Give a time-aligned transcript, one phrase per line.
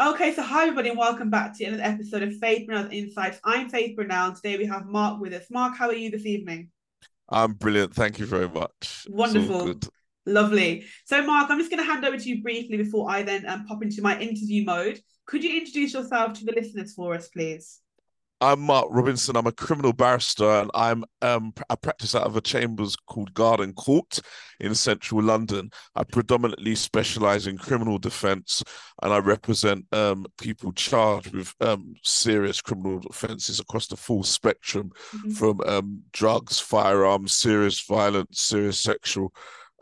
[0.00, 3.38] Okay, so hi everybody, and welcome back to another episode of Faith Brynel Insights.
[3.44, 4.28] I'm Faith Brynel.
[4.28, 5.44] And today we have Mark with us.
[5.50, 6.70] Mark, how are you this evening?
[7.28, 7.92] I'm brilliant.
[7.92, 9.06] Thank you very much.
[9.10, 9.74] Wonderful.
[10.24, 10.86] Lovely.
[11.04, 13.66] So, Mark, I'm just going to hand over to you briefly before I then um,
[13.66, 14.98] pop into my interview mode.
[15.26, 17.80] Could you introduce yourself to the listeners for us, please?
[18.42, 19.36] I'm Mark Robinson.
[19.36, 23.74] I'm a criminal barrister, and I'm um, I practice out of a chambers called Garden
[23.74, 24.18] Court
[24.60, 25.70] in central London.
[25.94, 28.62] I predominantly specialise in criminal defence,
[29.02, 34.90] and I represent um, people charged with um, serious criminal offences across the full spectrum,
[35.14, 35.32] mm-hmm.
[35.32, 39.34] from um, drugs, firearms, serious violence, serious sexual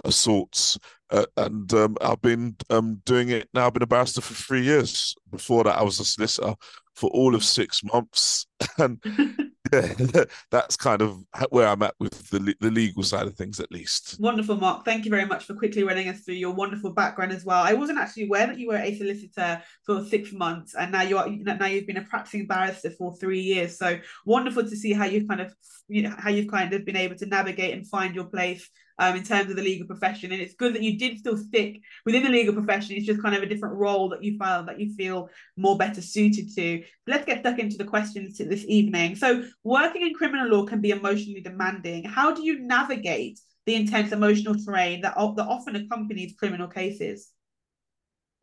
[0.05, 0.77] assaults.
[1.11, 3.66] Uh, and um, I've been um, doing it now.
[3.66, 5.14] I've been a barrister for three years.
[5.30, 6.55] Before that, I was a solicitor
[6.98, 8.47] for all of six months,
[8.79, 9.01] and
[9.73, 9.95] yeah,
[10.51, 14.16] that's kind of where I'm at with the the legal side of things, at least.
[14.19, 14.84] Wonderful, Mark.
[14.84, 17.62] Thank you very much for quickly running us through your wonderful background as well.
[17.62, 21.19] I wasn't actually aware that you were a solicitor for six months, and now you
[21.19, 23.78] are now you've been a practicing barrister for three years.
[23.78, 25.55] So wonderful to see how you've kind of
[25.87, 29.16] you know how you've kind of been able to navigate and find your place um,
[29.16, 30.32] in terms of the legal profession.
[30.32, 32.96] And it's good that you did still stick within the legal profession.
[32.96, 36.00] It's just kind of a different role that you feel that you feel more better
[36.00, 36.82] suited to.
[37.06, 39.16] Let's get stuck into the questions this evening.
[39.16, 42.04] So, working in criminal law can be emotionally demanding.
[42.04, 47.30] How do you navigate the intense emotional terrain that, that often accompanies criminal cases?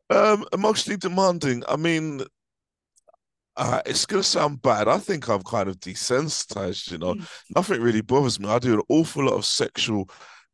[0.08, 1.64] Um, emotionally demanding.
[1.68, 2.22] I mean,
[3.56, 4.86] uh, it's gonna sound bad.
[4.86, 6.90] I think I'm kind of desensitized.
[6.92, 7.28] You know, mm.
[7.54, 8.48] nothing really bothers me.
[8.48, 10.08] I do an awful lot of sexual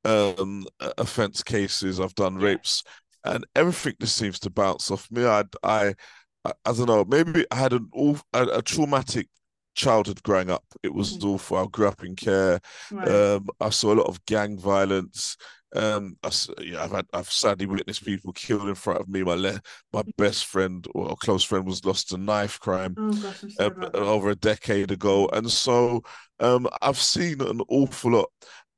[0.05, 0.67] um,
[0.99, 2.01] offense cases.
[2.01, 2.83] I've done rapes,
[3.25, 5.25] and everything just seems to bounce off me.
[5.25, 5.95] I, I,
[6.45, 7.05] I, I don't know.
[7.05, 7.89] Maybe I had an
[8.33, 9.29] a, a traumatic
[9.75, 10.65] childhood growing up.
[10.83, 11.29] It was mm-hmm.
[11.29, 11.57] awful.
[11.59, 12.61] I grew up in care.
[12.91, 13.09] Right.
[13.09, 15.37] Um, I saw a lot of gang violence.
[15.75, 16.31] Um, I,
[16.61, 19.23] yeah, I've had, I've sadly witnessed people killed in front of me.
[19.23, 23.45] My le- my best friend or close friend was lost to knife crime oh, gosh,
[23.59, 26.03] um, over a decade ago, and so
[26.41, 28.29] um, I've seen an awful lot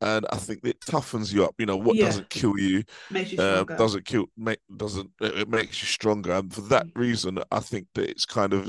[0.00, 1.54] and I think it toughens you up.
[1.58, 2.06] You know, what yeah.
[2.06, 6.32] doesn't kill you, makes you um, doesn't kill, make, doesn't it makes you stronger.
[6.32, 6.96] And for that mm.
[6.96, 8.68] reason, I think that it's kind of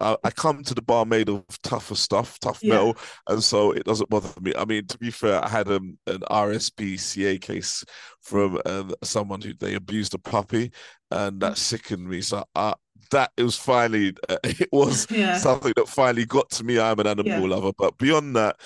[0.00, 2.74] I, I come to the bar made of tougher stuff, tough yeah.
[2.74, 2.96] metal,
[3.28, 4.52] and so it doesn't bother me.
[4.56, 7.84] I mean, to be fair, I had um, an RSPCA case
[8.20, 10.72] from um, someone who they abused a puppy,
[11.10, 11.58] and that mm.
[11.58, 12.20] sickened me.
[12.20, 12.74] So I,
[13.10, 15.36] that it was finally uh, it was yeah.
[15.36, 16.78] something that finally got to me.
[16.78, 18.56] I'm an animal lover, but beyond that,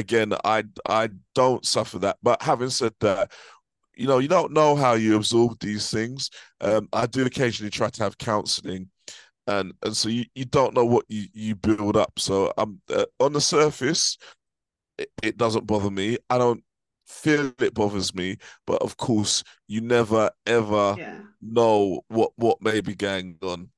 [0.00, 2.18] again, I I don't suffer that.
[2.22, 3.30] But having said that,
[3.94, 6.30] you know, you don't know how you absorb these things.
[6.60, 8.90] Um, I do occasionally try to have counselling,
[9.46, 12.18] and and so you, you don't know what you, you build up.
[12.18, 14.18] So I'm um, uh, on the surface,
[14.98, 16.18] it, it doesn't bother me.
[16.30, 16.64] I don't
[17.06, 21.18] feel it bothers me, but of course, you never ever yeah.
[21.42, 23.68] know what what may be going on.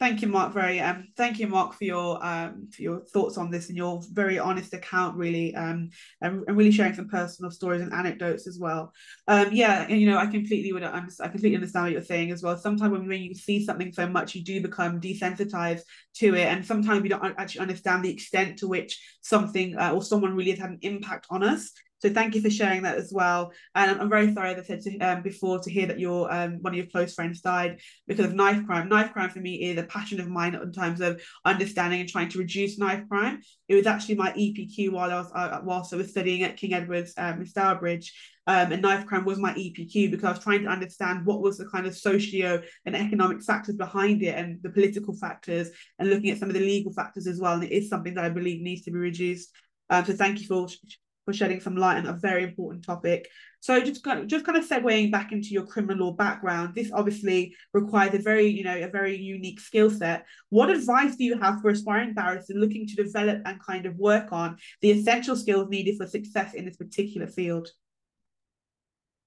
[0.00, 0.52] Thank you, Mark.
[0.52, 4.02] Very um, thank you, Mark, for your um, for your thoughts on this and your
[4.12, 5.90] very honest account, really, um,
[6.20, 8.92] and, and really sharing some personal stories and anecdotes as well.
[9.28, 12.42] Um, yeah, and, you know, I completely would I completely understand what you're saying as
[12.42, 12.58] well.
[12.58, 15.82] Sometimes when, when you see something so much, you do become desensitized
[16.16, 20.02] to it, and sometimes we don't actually understand the extent to which something uh, or
[20.02, 21.70] someone really has had an impact on us.
[22.04, 23.50] So thank you for sharing that as well.
[23.74, 26.58] And I'm very sorry, as I said to, um, before, to hear that your um,
[26.60, 28.90] one of your close friends died because of knife crime.
[28.90, 32.28] Knife crime for me is a passion of mine in terms of understanding and trying
[32.28, 33.40] to reduce knife crime.
[33.68, 36.74] It was actually my EPQ while I was uh, whilst I was studying at King
[36.74, 38.12] Edward's um, in Stourbridge.
[38.46, 41.56] Um, and knife crime was my EPQ because I was trying to understand what was
[41.56, 46.28] the kind of socio and economic factors behind it and the political factors and looking
[46.28, 47.54] at some of the legal factors as well.
[47.54, 49.50] And it is something that I believe needs to be reduced.
[49.88, 50.68] Um, so thank you for
[51.24, 53.28] for shedding some light on a very important topic.
[53.60, 56.90] So just kind of, just kind of segueing back into your criminal law background, this
[56.92, 60.26] obviously requires a very, you know, a very unique skill set.
[60.50, 64.32] What advice do you have for aspiring barristers looking to develop and kind of work
[64.32, 67.70] on the essential skills needed for success in this particular field?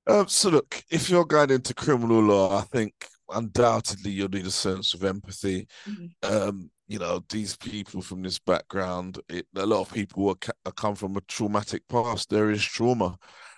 [0.05, 2.93] Um, so look, if you're going into criminal law, I think
[3.29, 5.67] undoubtedly you'll need a sense of empathy.
[5.87, 6.33] Mm-hmm.
[6.33, 10.71] Um, you know these people from this background it, a lot of people are, are,
[10.71, 13.17] come from a traumatic past there is trauma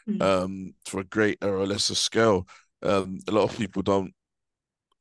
[0.10, 0.22] mm.
[0.22, 2.48] um for a greater or lesser scale
[2.84, 4.14] um a lot of people don't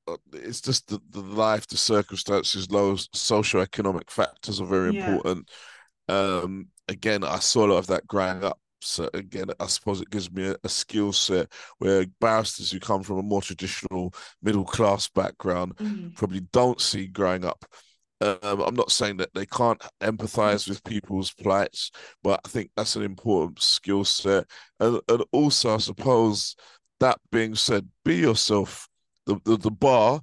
[0.06, 5.11] uh, it's just the, the life the circumstances those socio-economic factors are very yeah.
[5.11, 5.50] important
[6.09, 10.10] um again i saw a lot of that growing up so again, I suppose it
[10.10, 14.64] gives me a, a skill set where barristers who come from a more traditional middle
[14.64, 16.14] class background mm.
[16.14, 17.64] probably don't see growing up.
[18.20, 21.92] Um, I'm not saying that they can't empathize with people's plights,
[22.22, 24.46] but I think that's an important skill set.
[24.80, 26.56] And, and also, I suppose
[27.00, 28.88] that being said, be yourself.
[29.26, 30.22] The, the, the bar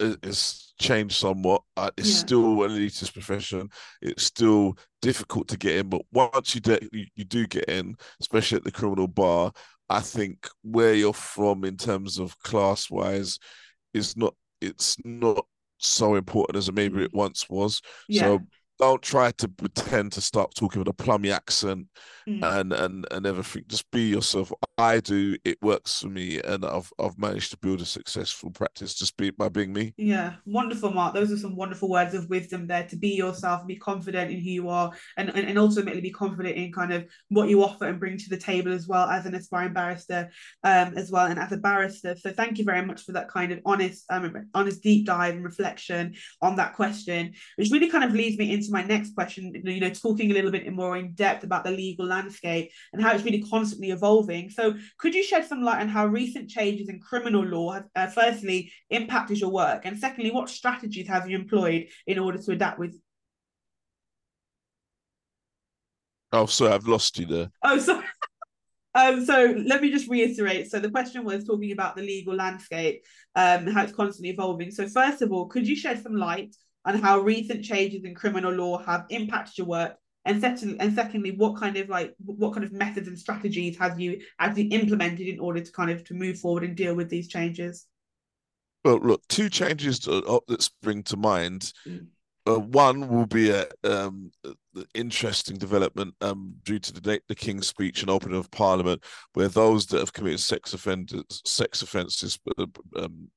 [0.00, 1.62] it's changed somewhat.
[1.76, 2.16] Uh, it's Yeah.
[2.16, 3.68] still an elitist profession.
[4.02, 7.96] It's still difficult to get in, but once you do, you, you do get in,
[8.20, 9.52] especially at the criminal bar,
[9.88, 13.38] I think where you're from in terms of class wise
[13.92, 14.34] is not.
[14.60, 15.44] It's not
[15.78, 17.82] so important as maybe it once was.
[18.08, 18.22] Yeah.
[18.22, 18.40] So
[18.78, 21.86] don't try to pretend to start talking with a plummy accent
[22.26, 22.42] Mm.
[22.60, 23.64] and and and everything.
[23.68, 24.50] Just be yourself.
[24.76, 25.36] I do.
[25.44, 29.30] It works for me, and I've I've managed to build a successful practice just be
[29.30, 29.94] by being me.
[29.96, 31.14] Yeah, wonderful, Mark.
[31.14, 34.50] Those are some wonderful words of wisdom there to be yourself, be confident in who
[34.50, 38.00] you are, and, and, and ultimately be confident in kind of what you offer and
[38.00, 40.30] bring to the table as well as an aspiring barrister,
[40.64, 42.16] um, as well, and as a barrister.
[42.16, 45.44] So thank you very much for that kind of honest, um, honest deep dive and
[45.44, 49.52] reflection on that question, which really kind of leads me into my next question.
[49.64, 53.12] You know, talking a little bit more in depth about the legal landscape and how
[53.12, 54.50] it's really constantly evolving.
[54.50, 54.63] So
[54.98, 58.72] could you shed some light on how recent changes in criminal law have, uh, firstly,
[58.90, 59.84] impacted your work?
[59.84, 62.98] And secondly, what strategies have you employed in order to adapt with?
[66.32, 67.50] Oh, sorry, I've lost you there.
[67.62, 68.04] Oh, sorry.
[68.96, 70.70] Um, so let me just reiterate.
[70.70, 74.70] So the question was talking about the legal landscape, um, how it's constantly evolving.
[74.70, 78.52] So first of all, could you shed some light on how recent changes in criminal
[78.52, 79.96] law have impacted your work?
[80.24, 84.00] And secondly, and secondly, what kind of like what kind of methods and strategies have
[84.00, 87.28] you actually implemented in order to kind of to move forward and deal with these
[87.28, 87.86] changes?
[88.84, 91.72] Well, look, two changes to, uh, that spring to mind.
[91.86, 92.06] Mm.
[92.46, 94.30] Uh, one will be a um,
[94.94, 99.86] interesting development um, due to the the King's speech and opening of Parliament, where those
[99.86, 102.38] that have committed sex offenders, sex offences,
[102.96, 103.28] um,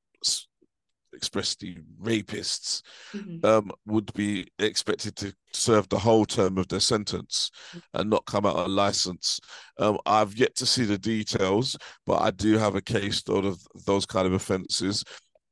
[1.18, 2.82] expressly rapists,
[3.14, 3.44] Mhm.
[3.44, 7.50] um, would be expected to serve the whole term of their sentence
[7.94, 9.40] and not come out on license.
[9.80, 11.76] Um, I've yet to see the details,
[12.06, 15.04] but I do have a case of those kind of offences.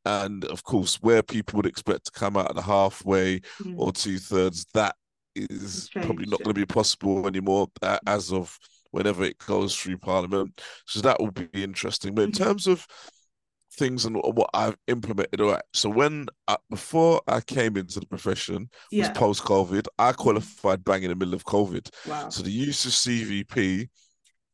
[0.06, 3.80] And of course, where people would expect to come out at the halfway Mhm.
[3.80, 4.96] or two thirds, that
[5.36, 7.68] is probably not going to be possible anymore
[8.06, 8.58] as of
[8.92, 10.62] whenever it goes through Parliament.
[10.86, 12.14] So that will be interesting.
[12.16, 12.38] But in Mhm.
[12.44, 12.88] terms of
[13.76, 15.62] things and what I've implemented, all right.
[15.74, 21.04] So when I, before I came into the profession was post COVID, I qualified bang
[21.04, 21.90] in the middle of COVID.
[22.08, 22.30] Wow.
[22.30, 23.88] So the use of CVP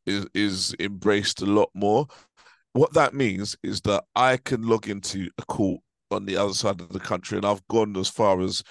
[0.06, 2.08] is is embraced a lot more.
[2.74, 6.82] What that means is that I can log into a court on the other side
[6.82, 8.64] of the country, and I've gone as far as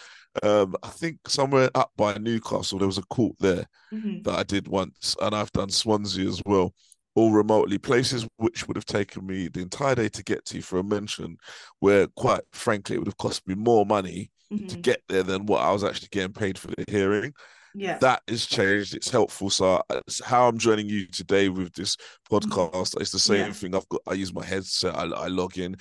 [0.43, 2.79] um, I think somewhere up by Newcastle.
[2.79, 4.23] There was a court there Mhm.
[4.25, 6.73] that I did once, and I've done Swansea as well,
[7.15, 7.79] all remotely.
[7.79, 11.37] Places which would have taken me the entire day to get to for a mention,
[11.81, 14.83] where quite frankly it would have cost me more money to Mhm.
[14.83, 17.33] get there than what I was actually getting paid for the hearing
[17.75, 17.99] Yeah.
[17.99, 18.95] that has changed.
[18.95, 19.49] It's helpful.
[19.51, 21.97] So it's how I'm joining you today with this
[22.31, 23.01] podcast.
[23.01, 23.53] It's the same Yeah.
[23.53, 23.75] thing.
[23.77, 24.01] I've got.
[24.09, 24.97] I use my headset.
[24.97, 25.77] I, I log in.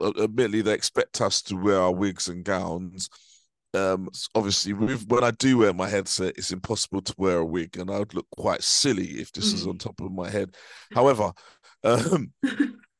[0.00, 3.08] Uh, Admittedly, they expect us to wear our wigs and gowns.
[3.74, 7.76] Um, obviously, with, when I do wear my headset, it's impossible to wear a wig,
[7.78, 9.70] and I would look quite silly if this is Mm.
[9.70, 10.56] on top of my head.
[10.94, 11.32] However,
[11.84, 12.32] um,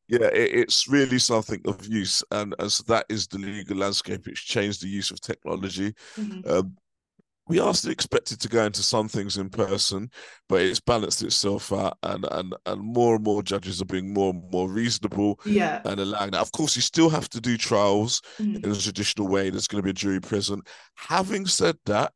[0.08, 4.40] yeah, it, it's really something of use, and as that is the legal landscape, it's
[4.40, 5.94] changed the use of technology.
[6.18, 6.50] Mhm.
[6.50, 6.76] Um,
[7.46, 10.10] we are still expected to go into some things in person,
[10.48, 14.30] but it's balanced itself out, and and and more and more judges are being more
[14.32, 15.82] and more reasonable Yeah.
[15.84, 16.40] and allowing that.
[16.40, 18.64] Of course, you still have to do trials Mhm.
[18.64, 19.50] in a traditional way.
[19.50, 20.66] There's going to be a jury present.
[20.94, 22.12] Having said that,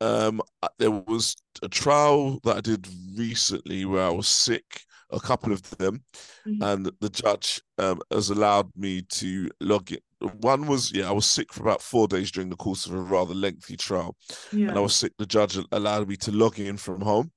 [0.00, 2.86] um, uh, there was a trial that I did
[3.16, 6.04] recently where I was sick, a couple of them,
[6.46, 6.62] Mhm.
[6.62, 10.02] and the judge um, has allowed me to log it.
[10.20, 13.00] One was, yeah, I was sick for about four days during the course of a
[13.00, 14.16] rather lengthy trial,
[14.52, 15.12] and I was sick.
[15.18, 17.32] The judge allowed me to log in from home,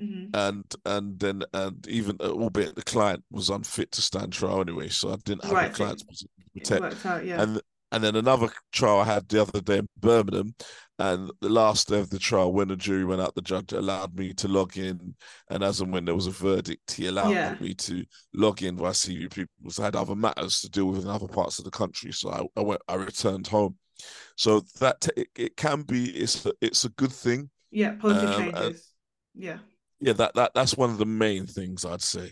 [0.00, 0.28] Mhm.
[0.34, 4.88] and and then and even uh, albeit the client was unfit to stand trial anyway,
[4.88, 6.80] so I didn't have Right, a position to It protect.
[6.82, 7.24] worked out.
[7.24, 7.42] Yeah.
[7.42, 7.62] And
[7.96, 10.54] and then another trial I had the other day in Birmingham,
[10.98, 14.14] and the last day of the trial, when the jury went out, the judge allowed
[14.14, 15.14] me to log in,
[15.50, 17.56] and as and when there was a verdict, he allowed Yeah.
[17.58, 21.08] me to log in via CVP because I had other matters to deal with in
[21.10, 23.76] other parts of the country, so I, I went, I returned home.
[24.36, 27.48] So that it, it can be, it's a, it's a good thing.
[27.70, 27.94] Yeah.
[27.94, 28.92] Positive Um, and- changes.
[29.34, 29.58] Yeah.
[30.00, 32.30] Yeah, that that that's one of the main things I'd say.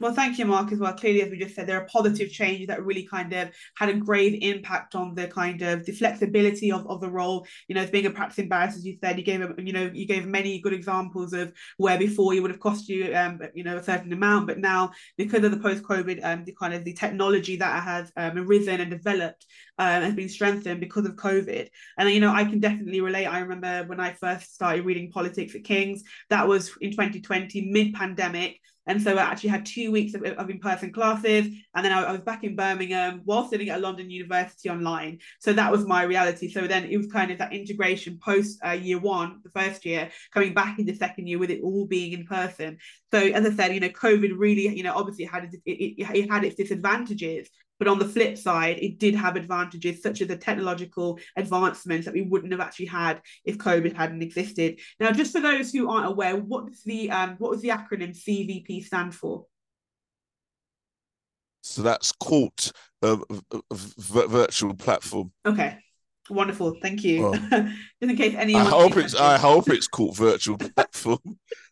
[0.00, 0.92] Well, thank you, Mark, as well.
[0.92, 3.94] Clearly, as we just said, there are positive changes that really kind of had a
[3.94, 7.46] grave impact on the kind of the flexibility of, of the role.
[7.68, 10.04] You know, as being a practicing barrister, as you said, you gave you know you
[10.04, 13.76] gave many good examples of where before you would have cost you um you know
[13.76, 16.92] a certain amount, but now because of the post COVID um the kind of the
[16.92, 19.46] technology that has um, arisen and developed
[19.78, 21.68] um, has been strengthened because of COVID.
[21.98, 23.26] And you know, I can definitely relate.
[23.26, 27.94] I remember when I first started reading politics at King's, that was in 2020, mid
[27.94, 32.02] pandemic And so I actually had two weeks of, of in-person classes, and then I,
[32.02, 35.20] I, was back in Birmingham while studying at London University online.
[35.40, 36.50] So that was my reality.
[36.50, 40.10] So then it was kind of that integration post uh, year one, the first year,
[40.32, 42.78] coming back in the second year with it all being in person.
[43.10, 46.30] So as I said, you know, COVID really, you know, obviously had it, it, it
[46.30, 50.36] had its disadvantages, but on the flip side, it did have advantages such as the
[50.36, 54.80] technological advancements that we wouldn't have actually had if COVID hadn't existed.
[55.00, 58.16] Now, just for those who aren't aware, what does the um, what was the acronym
[58.16, 59.46] CVP stand for?
[61.62, 63.24] So that's called um,
[63.72, 65.32] virtual platform.
[65.46, 65.78] Okay.
[66.30, 67.32] Wonderful, thank you.
[67.34, 67.52] Just
[68.00, 68.62] in case anyone.
[68.66, 69.14] I hope it's.
[69.14, 71.18] I hope it's called virtual platform.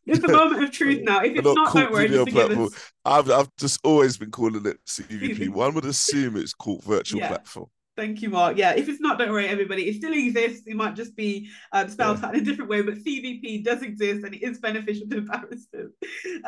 [0.06, 1.22] it's the moment of truth now.
[1.22, 2.08] If it's not, not don't worry.
[2.08, 2.68] Just platform.
[3.04, 5.48] I've I've just always been calling it CVP.
[5.50, 7.28] One would assume it's called virtual yeah.
[7.28, 7.68] platform.
[7.94, 8.56] Thank you, Mark.
[8.56, 9.86] Yeah, if it's not, don't worry, everybody.
[9.86, 10.66] It still exists.
[10.66, 12.26] It might just be um, spelled yeah.
[12.26, 15.92] out in a different way, but CVP does exist and it is beneficial to barristers.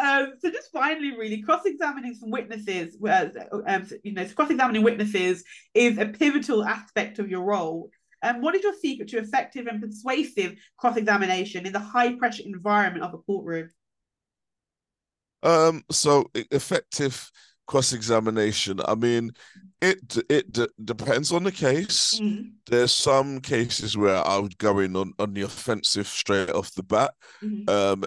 [0.01, 2.97] Um, so, just finally, really, cross-examining some witnesses,
[3.67, 7.91] um, you know, cross-examining witnesses is a pivotal aspect of your role.
[8.23, 13.05] And um, what is your secret to effective and persuasive cross-examination in the high-pressure environment
[13.05, 13.69] of a courtroom?
[15.43, 17.31] Um, so effective
[17.66, 18.80] cross-examination.
[18.87, 19.33] I mean,
[19.80, 22.21] it it d- depends on the case.
[22.21, 22.49] Mm-hmm.
[22.66, 26.83] There's some cases where I would go in on, on the offensive straight off the
[26.83, 27.14] bat.
[27.42, 27.68] Mm-hmm.
[27.68, 28.04] Um,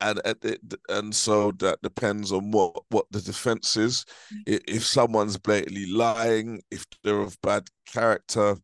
[0.00, 4.04] and it, and so that depends on what what the defense is.
[4.32, 4.56] Mm-hmm.
[4.66, 8.56] If someone's blatantly lying, if they're of bad character,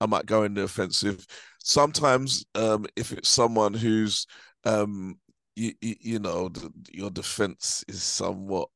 [0.00, 1.26] I might go in the offensive.
[1.60, 4.26] Sometimes, um, if it's someone who's,
[4.64, 5.18] um,
[5.56, 8.68] you, you, you know, the, your defense is somewhat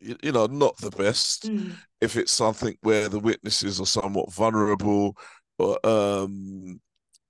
[0.00, 1.48] you know, not the best.
[1.48, 1.72] Mm.
[2.00, 5.16] If it's something where the witnesses are somewhat vulnerable,
[5.58, 6.80] or um,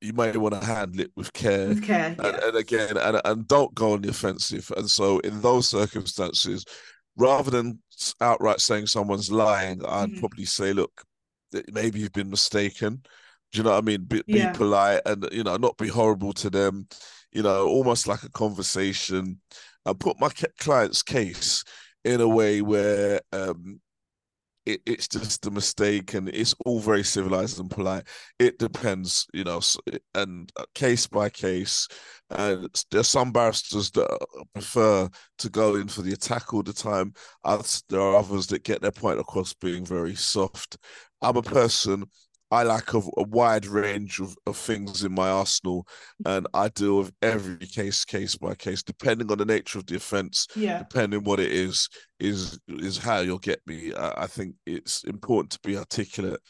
[0.01, 1.69] you may want to handle it with care.
[1.69, 2.27] With care, yeah.
[2.27, 4.71] and, and, again, and and don't go on the offensive.
[4.77, 6.65] And so, in those circumstances,
[7.17, 7.81] rather than
[8.21, 10.21] outright saying someone's lying, I'd mm.
[10.21, 11.03] probably say, look,
[11.73, 13.03] maybe you've been mistaken.
[13.53, 14.05] Do you know what I mean?
[14.05, 14.53] Be, yeah.
[14.53, 16.87] be polite and you know, not be horrible to them.
[17.33, 19.41] You know, almost like a conversation,
[19.87, 21.65] and put my client's case
[22.05, 23.81] in a way where um,
[24.67, 28.05] it, it's just a mistake and it's all very civilized and polite.
[28.39, 29.61] It depends, you know,
[30.15, 31.89] and uh, case by case.
[32.31, 37.15] And there's some barristers that prefer to go in for the attack all the time.
[37.89, 40.77] There are others that get their point across being very soft.
[41.23, 42.05] I'm a person
[42.51, 45.87] I like a, a, wide range of, of things in my arsenal,
[46.27, 49.97] and I deal with every case, case by case, depending on the nature of the
[49.97, 50.49] offence.
[50.57, 50.79] Yeah.
[50.79, 51.89] Depending what it is,
[52.19, 53.95] is is how you'll get me.
[53.95, 56.41] I, I think it's important to be articulate,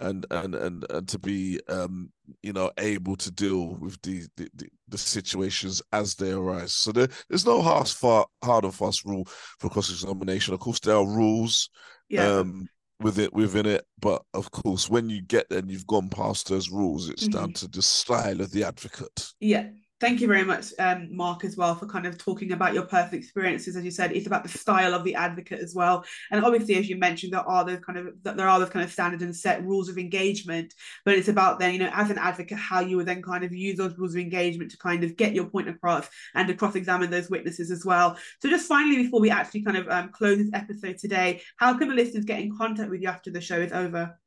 [0.00, 2.12] and and and and to be um
[2.42, 4.48] you know able to deal with the the,
[4.88, 6.72] the situations as they arise.
[6.72, 9.26] So there, there's no hard, far, hard and fast rule
[9.58, 10.54] for cross examination.
[10.54, 11.68] Of course, there are rules.
[12.08, 12.38] Yeah.
[12.38, 12.68] Um,
[13.00, 13.84] with it within it.
[14.00, 17.38] But of course, when you get there and you've gone past those rules, it's mm-hmm.
[17.38, 19.32] down to the style of the advocate.
[19.40, 19.68] Yeah,
[20.00, 23.18] thank you very much, um, Mark, as well, for kind of talking about your personal
[23.18, 23.76] experiences.
[23.76, 26.04] As you said, it's about the style of the advocate as well.
[26.30, 28.92] And obviously, as you mentioned, there are those kind of there are those kind of
[28.92, 30.74] standard and set rules of engagement.
[31.04, 33.52] But it's about then, you know, as an advocate, how you would then kind of
[33.52, 37.10] use those rules of engagement to kind of get your point across and to cross-examine
[37.10, 38.16] those witnesses as well.
[38.40, 41.88] So just finally, before we actually kind of um, close this episode today, how can
[41.88, 44.18] the listeners get in contact with you after the show is over?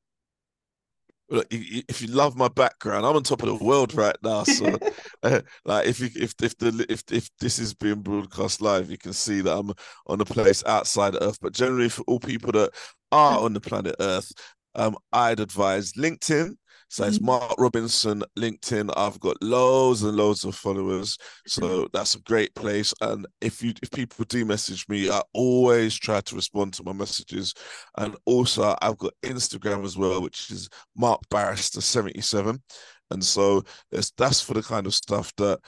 [1.31, 4.43] Look, if you love my background, I'm on top of the world right now.
[4.43, 4.77] So,
[5.23, 8.97] uh, like, if you if if the if if this is being broadcast live, you
[8.97, 9.71] can see that I'm
[10.07, 11.39] on a place outside Earth.
[11.41, 12.71] But generally, for all people that
[13.11, 14.31] are on the planet Earth,
[14.75, 16.55] um, I'd advise LinkedIn
[16.91, 17.27] so it's mm-hmm.
[17.27, 18.91] Mark Robinson, LinkedIn.
[18.97, 21.17] I've got loads and loads of followers.
[21.47, 22.93] So that's a great place.
[22.99, 26.91] And if you if people do message me, I always try to respond to my
[26.91, 27.53] messages.
[27.97, 30.67] And also I've got Instagram as well, which is
[30.97, 32.61] Mark Barrister 77.
[33.09, 35.59] And so it's, that's for the kind of stuff that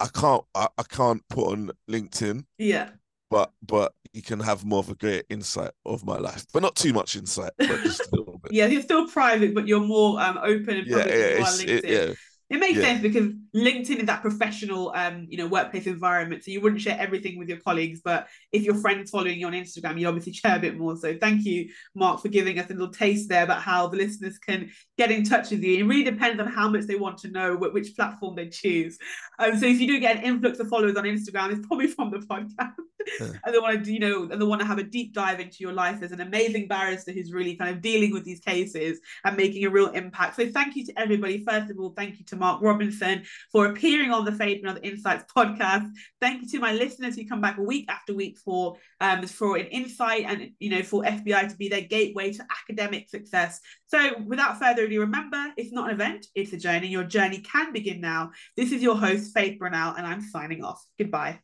[0.00, 2.44] I can't I, I can't put on LinkedIn.
[2.58, 2.90] Yeah
[3.32, 6.76] but but you can have more of a great insight of my life, but not
[6.76, 8.52] too much insight, but just a little bit.
[8.52, 12.14] yeah, you're still private, but you're more um, open and public yeah, yeah, it, yeah.
[12.52, 12.84] It makes yeah.
[12.84, 16.44] sense because LinkedIn is that professional, um, you know, workplace environment.
[16.44, 19.54] So you wouldn't share everything with your colleagues, but if your friends following you on
[19.54, 20.94] Instagram, you obviously share a bit more.
[20.96, 24.36] So thank you, Mark, for giving us a little taste there about how the listeners
[24.36, 24.70] can
[25.02, 25.78] get in touch with you.
[25.78, 28.98] It really depends on how much they want to know, which platform they choose.
[29.38, 32.10] Um, so if you do get an influx of followers on Instagram, it's probably from
[32.10, 32.74] the podcast.
[33.20, 33.32] Yeah.
[33.44, 35.56] and they want to, you know, and they want to have a deep dive into
[35.60, 39.36] your life as an amazing barrister who's really kind of dealing with these cases and
[39.36, 40.36] making a real impact.
[40.36, 41.44] So thank you to everybody.
[41.44, 44.80] First of all, thank you to Mark Robinson for appearing on the Faith and Other
[44.82, 45.90] Insights podcast.
[46.20, 49.66] Thank you to my listeners who come back week after week for um, for an
[49.66, 53.60] insight and you know for FBI to be their gateway to academic success.
[53.86, 56.88] So without further ado, remember it's not an event, it's a journey.
[56.88, 58.32] Your journey can begin now.
[58.56, 60.84] This is your host, Faith Brynel, and I'm signing off.
[60.98, 61.40] Goodbye.